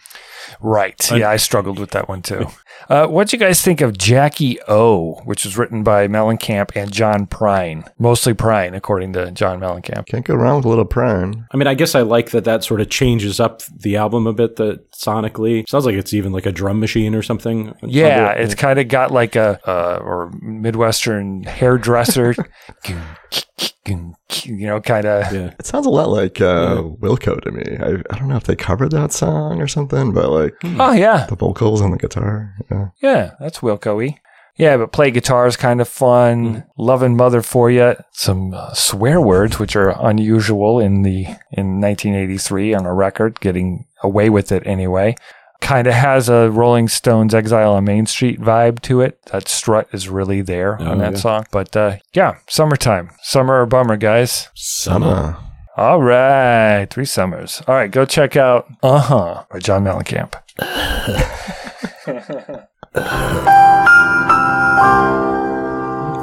[0.61, 1.11] Right.
[1.11, 2.47] yeah, I struggled with that one too.
[2.87, 6.91] Uh, what do you guys think of Jackie O, which was written by Mellencamp and
[6.91, 7.87] John Prine?
[7.99, 10.05] Mostly Prine, according to John Mellencamp.
[10.05, 11.45] Can't go wrong with a little Prine.
[11.51, 14.33] I mean, I guess I like that that sort of changes up the album a
[14.33, 14.55] bit.
[14.55, 17.75] That sonically sounds like it's even like a drum machine or something.
[17.83, 22.35] Yeah, it's kind of got like a uh, or Midwestern hairdresser,
[23.85, 25.33] you know, kind of.
[25.33, 25.53] Yeah.
[25.59, 27.63] It sounds a lot like uh, Wilco to me.
[27.79, 31.25] I, I don't know if they covered that song or something, but like Oh yeah,
[31.27, 32.55] the vocals and the guitar.
[32.71, 32.89] Yeah.
[33.01, 34.19] yeah, that's Wilco-y.
[34.55, 36.65] Yeah, but play guitar is kind of fun.
[36.77, 37.95] Loving mother for you.
[38.11, 43.85] Some uh, swear words, which are unusual in the in 1983 on a record, getting
[44.03, 45.15] away with it anyway.
[45.61, 49.21] Kind of has a Rolling Stones "Exile on Main Street" vibe to it.
[49.31, 51.19] That strut is really there Oh, on that yeah.
[51.19, 51.45] song.
[51.51, 54.49] But uh, yeah, summertime, summer or bummer, guys.
[54.55, 55.37] Summer.
[55.77, 57.61] All right, three summers.
[57.67, 60.33] All right, go check out "Uh Huh" by John Mellencamp.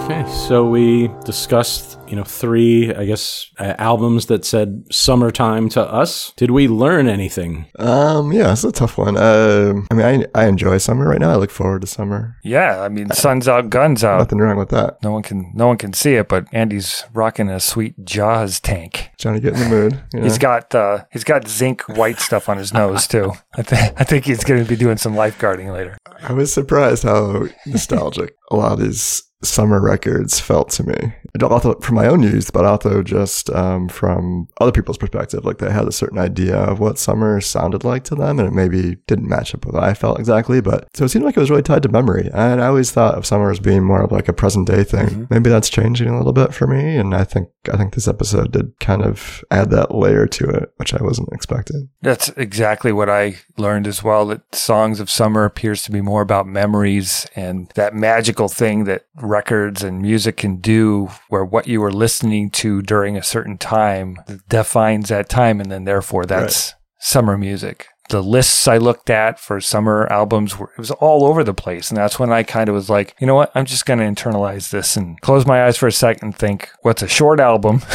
[0.06, 5.82] Okay, so we discussed, you know, three, I guess, uh, albums that said "summertime" to
[5.82, 6.32] us.
[6.36, 7.66] Did we learn anything?
[7.80, 9.16] Um, yeah, it's a tough one.
[9.16, 11.30] Um, I mean, I, I enjoy summer right now.
[11.30, 12.36] I look forward to summer.
[12.44, 14.18] Yeah, I mean, sun's out, guns out.
[14.18, 15.02] Nothing wrong with that.
[15.02, 19.10] No one can no one can see it, but Andy's rocking a sweet Jaws tank.
[19.18, 20.04] Trying to get in the mood.
[20.12, 20.24] You know?
[20.24, 23.32] He's got uh, he's got zinc white stuff on his nose too.
[23.56, 25.98] I think I think he's going to be doing some lifeguarding later.
[26.22, 31.14] I was surprised how nostalgic a lot of these summer records felt to me.
[31.42, 35.44] Also from my own youth, but also just um, from other people's perspective.
[35.44, 38.52] Like they had a certain idea of what summer sounded like to them, and it
[38.52, 40.60] maybe didn't match up with what I felt exactly.
[40.60, 42.30] But so it seemed like it was really tied to memory.
[42.32, 45.26] And I always thought of summer as being more of like a present day thing.
[45.30, 48.52] Maybe that's changing a little bit for me, and I think I think this episode
[48.52, 51.88] did kind of add that layer to it, which I wasn't expecting.
[52.02, 54.26] That's exactly what I learned as well.
[54.26, 59.06] That songs of summer appears to be more about memories and that magical thing that
[59.16, 64.18] records and music can do, where what you were listening to during a certain time
[64.48, 67.86] defines that time, and then therefore that's summer music.
[68.08, 71.90] the lists I looked at for summer albums were, it was all over the place.
[71.90, 73.50] And that's when I kind of was like, you know what?
[73.54, 76.70] I'm just going to internalize this and close my eyes for a second and think,
[76.82, 77.78] what's a short album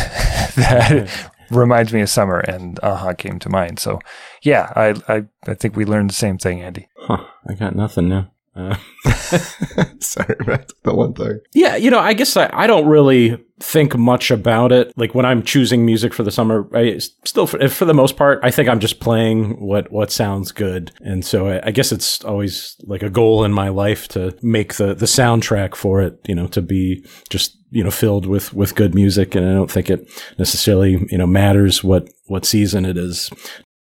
[0.55, 1.09] that
[1.49, 2.39] reminds me of summer?
[2.39, 3.79] And uh-huh, Aha came to mind.
[3.79, 3.99] So
[4.41, 6.89] yeah, I, I, I think we learned the same thing, Andy.
[6.97, 7.25] Huh.
[7.47, 8.30] I got nothing now.
[8.55, 8.75] Uh,
[9.99, 11.39] Sorry, about the one thing.
[11.53, 14.91] yeah, you know, I guess I, I don't really think much about it.
[14.97, 18.39] Like when I'm choosing music for the summer, I still, for, for the most part,
[18.43, 20.91] I think I'm just playing what what sounds good.
[20.99, 24.75] And so I, I guess it's always like a goal in my life to make
[24.75, 28.75] the the soundtrack for it, you know, to be just you know filled with with
[28.75, 29.33] good music.
[29.33, 33.29] And I don't think it necessarily you know matters what what season it is.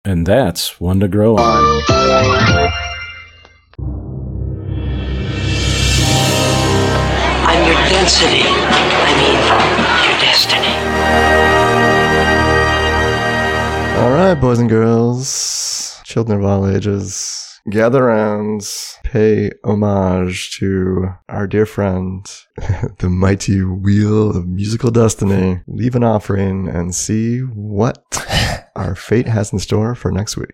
[0.06, 2.72] And that's one to grow on.
[7.90, 8.44] Density.
[8.46, 9.40] I mean,
[10.06, 10.74] your destiny.
[14.00, 18.68] All right, boys and girls, children of all ages, gather around,
[19.04, 22.26] pay homage to our dear friend,
[23.00, 25.62] the mighty wheel of musical destiny.
[25.68, 27.98] Leave an offering and see what
[28.76, 30.52] our fate has in store for next week.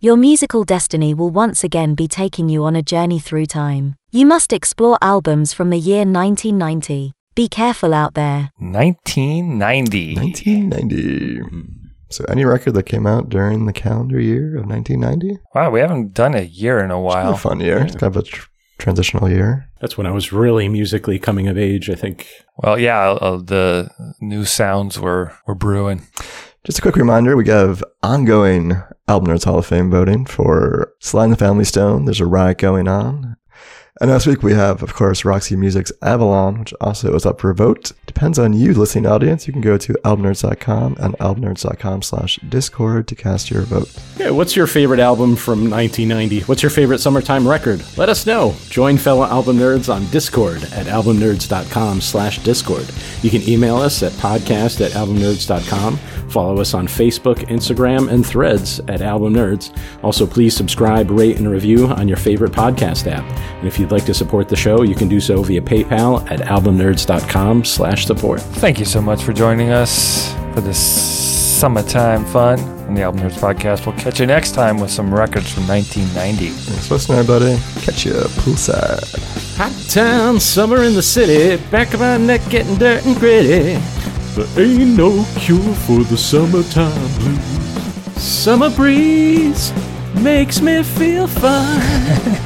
[0.00, 3.94] Your musical destiny will once again be taking you on a journey through time.
[4.10, 7.12] You must explore albums from the year 1990.
[7.34, 8.50] Be careful out there.
[8.58, 10.14] 1990.
[10.16, 11.40] 1990.
[12.10, 15.40] So, any record that came out during the calendar year of 1990?
[15.54, 17.32] Wow, we haven't done a year in a It's while.
[17.32, 17.78] a fun year.
[17.78, 19.68] It's kind of a tr- transitional year.
[19.80, 21.90] That's when I was really musically coming of age.
[21.90, 22.26] I think.
[22.58, 23.90] Well, yeah, uh, the
[24.20, 26.02] new sounds were, were brewing.
[26.66, 28.72] Just a quick reminder we have ongoing
[29.06, 32.06] Album Nerds Hall of Fame voting for Sly and the Family Stone.
[32.06, 33.36] There's a riot going on.
[33.98, 37.48] And next week we have, of course, Roxy Music's Avalon, which also is up for
[37.48, 37.92] a vote.
[38.06, 39.46] Depends on you, listening audience.
[39.46, 43.88] You can go to albumnerds.com and albumnerds.com slash discord to cast your vote.
[44.18, 46.40] Yeah, what's your favorite album from 1990?
[46.40, 47.82] What's your favorite summertime record?
[47.96, 48.54] Let us know.
[48.68, 52.86] Join fellow album nerds on Discord at albumnerds.com slash Discord.
[53.22, 55.98] You can email us at podcast at albumnerds.com.
[56.28, 59.76] Follow us on Facebook, Instagram, and threads at Album Nerds.
[60.02, 63.24] Also, please subscribe, rate, and review on your favorite podcast app.
[63.58, 66.40] And if you'd like to support the show, you can do so via PayPal at
[66.40, 68.40] albumnerds.com slash support.
[68.40, 70.78] Thank you so much for joining us for this
[71.60, 72.58] summertime fun
[72.88, 73.86] on the Album Nerds podcast.
[73.86, 76.48] We'll catch you next time with some records from 1990.
[76.48, 77.56] Thanks for listening, everybody.
[77.82, 79.56] Catch you poolside.
[79.56, 83.80] Hot town, summer in the city, back of my neck getting dirt and gritty.
[84.34, 88.20] There ain't no cure for the summertime blues.
[88.20, 89.72] Summer breeze
[90.22, 91.80] makes me feel fine.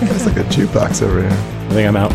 [0.02, 1.30] It's like a jukebox over here.
[1.30, 2.10] I think I'm out.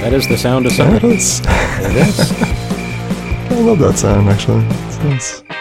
[0.00, 0.98] That is the sound of summer.
[0.98, 1.40] That is.
[1.40, 2.32] It is.
[3.50, 4.64] I love that sound, actually.
[4.86, 5.59] It's nice.